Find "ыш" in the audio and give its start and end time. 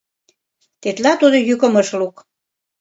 1.81-1.89